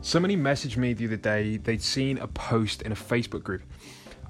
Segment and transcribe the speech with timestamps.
[0.00, 3.62] Somebody messaged me the other day, they'd seen a post in a Facebook group.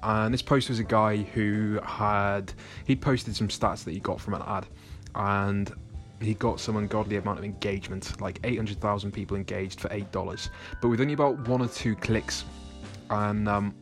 [0.01, 2.53] And this post was a guy who had,
[2.85, 4.65] he'd posted some stats that he got from an ad.
[5.15, 5.71] And
[6.21, 10.49] he got some ungodly amount of engagement, like 800,000 people engaged for $8.
[10.81, 12.45] But with only about one or two clicks.
[13.09, 13.75] And, um,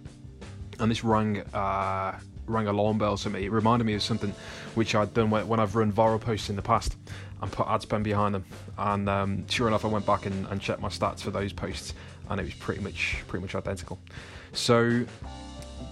[0.80, 3.46] and this rang, uh, rang alarm bells for me.
[3.46, 4.34] It reminded me of something
[4.76, 6.96] which I'd done when I've run viral posts in the past
[7.42, 8.46] and put ad spend behind them.
[8.78, 11.94] And um, sure enough, I went back and, and, checked my stats for those posts,
[12.30, 14.00] and it was pretty much pretty much identical.
[14.54, 15.06] So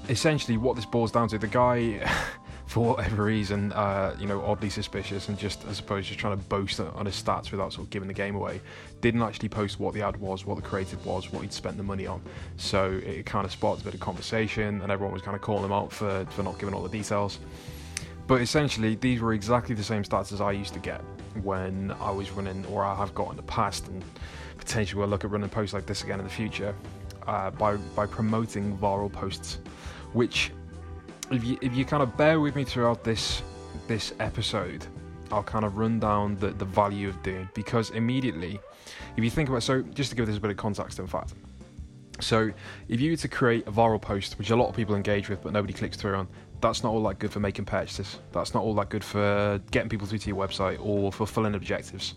[0.10, 2.10] essentially, what this boils down to, the guy.
[2.68, 6.44] for whatever reason, uh, you know, oddly suspicious and just, I suppose, just trying to
[6.46, 8.60] boast on his stats without sort of giving the game away,
[9.02, 11.84] didn't actually post what the ad was, what the creative was, what he'd spent the
[11.84, 12.22] money on.
[12.58, 15.66] So it kind of sparked a bit of conversation, and everyone was kind of calling
[15.66, 17.40] him out for, for not giving all the details.
[18.28, 21.02] But essentially, these were exactly the same stats as I used to get
[21.44, 24.04] when I was running, or I have got in the past, and
[24.58, 26.74] potentially we'll look at running posts like this again in the future
[27.28, 29.60] uh, by by promoting viral posts.
[30.14, 30.52] Which,
[31.32, 33.42] if you if you kind of bear with me throughout this
[33.88, 34.86] this episode,
[35.32, 38.60] I'll kind of run down the the value of doing because immediately,
[39.18, 41.34] if you think about so, just to give this a bit of context, in fact.
[42.22, 42.52] So,
[42.88, 45.42] if you were to create a viral post, which a lot of people engage with
[45.44, 46.28] but nobody clicks through on,
[46.62, 48.20] that's not all that good for making purchases.
[48.32, 52.14] That's not all that good for getting people through to your website or fulfilling objectives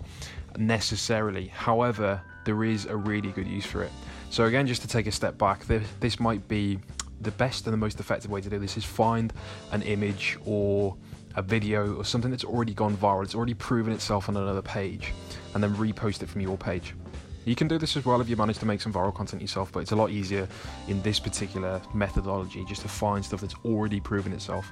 [0.56, 1.48] necessarily.
[1.48, 3.90] However, there is a really good use for it.
[4.30, 6.78] So, again, just to take a step back, this might be
[7.20, 9.32] the best and the most effective way to do this is find
[9.72, 10.96] an image or
[11.36, 15.12] a video or something that's already gone viral, it's already proven itself on another page,
[15.54, 16.94] and then repost it from your page.
[17.44, 19.72] You can do this as well if you manage to make some viral content yourself,
[19.72, 20.46] but it's a lot easier
[20.86, 24.70] in this particular methodology just to find stuff that's already proven itself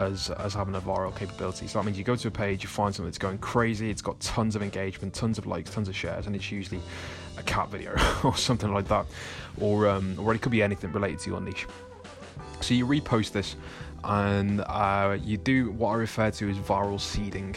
[0.00, 1.68] as, as having a viral capability.
[1.68, 4.02] So that means you go to a page, you find something that's going crazy, it's
[4.02, 6.80] got tons of engagement, tons of likes, tons of shares, and it's usually
[7.38, 9.06] a cat video or something like that,
[9.60, 11.66] or um, or it could be anything related to your niche.
[12.60, 13.56] So you repost this,
[14.04, 17.56] and uh, you do what I refer to as viral seeding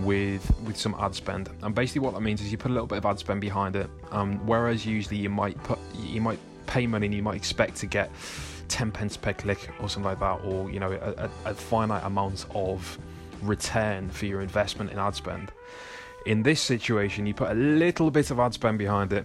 [0.00, 1.48] with with some ad spend.
[1.62, 3.76] And basically, what that means is you put a little bit of ad spend behind
[3.76, 3.88] it.
[4.10, 7.86] Um, whereas usually you might put you might pay money and you might expect to
[7.86, 8.10] get
[8.68, 12.04] 10 pence per click or something like that, or you know a, a, a finite
[12.04, 12.98] amount of
[13.42, 15.52] return for your investment in ad spend.
[16.26, 19.24] In this situation, you put a little bit of ad spend behind it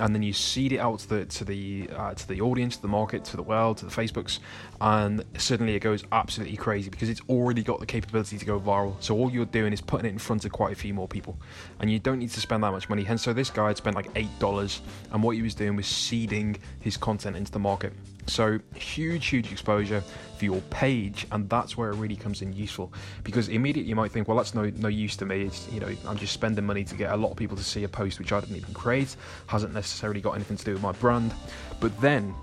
[0.00, 2.82] and then you seed it out to the to the uh, to the audience, to
[2.82, 4.38] the market, to the world, to the Facebooks,
[4.80, 8.96] and suddenly it goes absolutely crazy because it's already got the capability to go viral.
[9.00, 11.38] So all you're doing is putting it in front of quite a few more people,
[11.78, 13.04] and you don't need to spend that much money.
[13.04, 14.80] Hence, so this guy had spent like eight dollars,
[15.12, 17.92] and what he was doing was seeding his content into the market.
[18.30, 20.02] So huge, huge exposure
[20.38, 22.92] for your page, and that's where it really comes in useful.
[23.24, 25.42] Because immediately you might think, well, that's no no use to me.
[25.42, 27.82] It's you know I'm just spending money to get a lot of people to see
[27.84, 29.16] a post which I didn't even create,
[29.48, 31.34] hasn't necessarily got anything to do with my brand.
[31.80, 32.34] But then,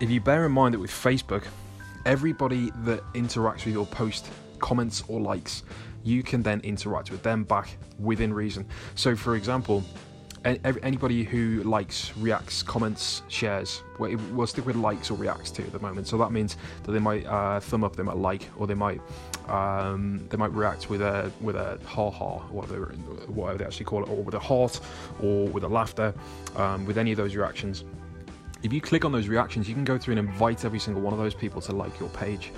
[0.00, 1.44] if you bear in mind that with Facebook,
[2.04, 4.26] everybody that interacts with your post,
[4.58, 5.62] comments or likes,
[6.02, 8.66] you can then interact with them back within reason.
[8.96, 9.84] So, for example,
[10.44, 15.78] anybody who likes, reacts, comments, shares, we'll stick with likes or reacts to at the
[15.78, 16.06] moment.
[16.06, 19.00] So that means that they might uh, thumb up, they might like, or they might
[19.48, 22.86] um, they might react with a with a ha ha, whatever
[23.26, 24.80] whatever they actually call it, or with a heart,
[25.22, 26.14] or with a laughter,
[26.56, 27.84] um, with any of those reactions.
[28.64, 31.12] If you click on those reactions, you can go through and invite every single one
[31.12, 32.50] of those people to like your page.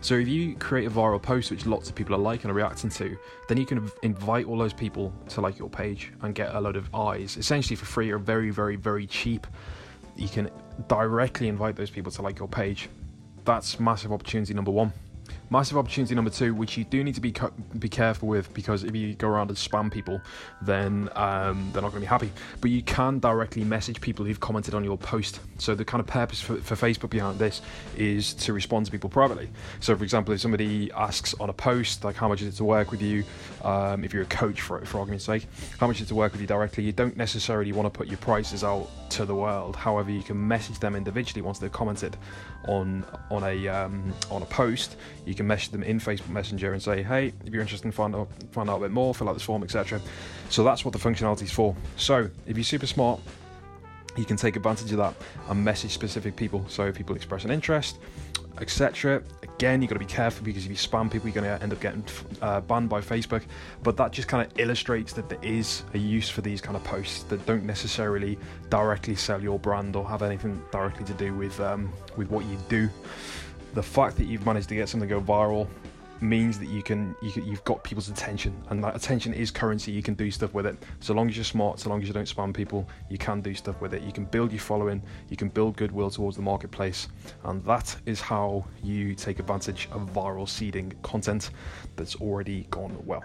[0.00, 2.90] So if you create a viral post which lots of people are liking and reacting
[2.90, 3.16] to,
[3.48, 6.74] then you can invite all those people to like your page and get a load
[6.74, 9.46] of eyes, essentially for free or very, very, very cheap.
[10.16, 10.50] You can
[10.88, 12.88] directly invite those people to like your page.
[13.44, 14.92] That's massive opportunity number one.
[15.52, 17.34] Massive opportunity number two, which you do need to be
[17.78, 20.18] be careful with, because if you go around and spam people,
[20.62, 22.32] then um, they're not going to be happy.
[22.62, 25.40] But you can directly message people who've commented on your post.
[25.58, 27.60] So the kind of purpose for, for Facebook behind this
[27.98, 29.50] is to respond to people privately.
[29.80, 32.64] So, for example, if somebody asks on a post like how much is it to
[32.64, 33.22] work with you,
[33.62, 35.46] um, if you're a coach for for argument's sake,
[35.78, 38.08] how much is it to work with you directly, you don't necessarily want to put
[38.08, 39.76] your prices out to the world.
[39.76, 42.16] However, you can message them individually once they've commented
[42.66, 44.96] on on a um, on a post.
[45.26, 47.92] You can can message them in Facebook Messenger and say, hey, if you're interested in
[47.92, 50.00] find out, find out a bit more, fill out this form, etc.
[50.48, 51.74] So that's what the functionality is for.
[51.96, 53.20] So if you're super smart,
[54.16, 55.14] you can take advantage of that
[55.48, 56.64] and message specific people.
[56.68, 57.98] So if people express an interest,
[58.60, 59.22] etc.
[59.42, 61.72] Again, you've got to be careful because if you spam people, you're going to end
[61.72, 62.04] up getting
[62.40, 63.42] uh, banned by Facebook.
[63.82, 66.84] But that just kind of illustrates that there is a use for these kind of
[66.84, 71.58] posts that don't necessarily directly sell your brand or have anything directly to do with
[71.60, 72.88] um, with what you do
[73.74, 75.68] the fact that you've managed to get something to go viral
[76.20, 78.54] means that you can, you can you've got people's attention.
[78.70, 79.90] And that attention is currency.
[79.90, 80.76] You can do stuff with it.
[81.00, 83.54] So long as you're smart so long as you don't spam people you can do
[83.54, 84.02] stuff with it.
[84.02, 85.02] You can build your following.
[85.28, 87.08] You can build goodwill towards the marketplace.
[87.44, 91.50] And that is how you take advantage of viral seeding content
[91.96, 93.24] that's already gone well